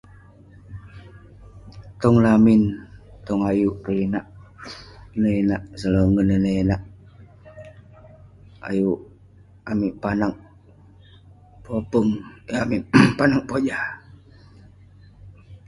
Tong 2.01 2.17
lamin 2.25 2.61
tong 3.25 3.41
ayuk 3.51 3.75
inak 4.05 5.61
selongen 5.79 6.47
ayuk 8.69 8.99
amik 9.71 9.93
panak 10.03 10.35
popeng 11.63 12.09
yeng 12.49 12.61
amik 12.63 12.83
panoek 13.17 13.45
pojah 13.49 13.85